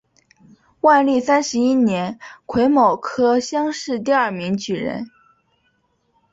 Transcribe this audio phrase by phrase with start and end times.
[0.79, 2.17] 万历三十一年
[2.47, 5.11] 癸卯科乡试第二名举人。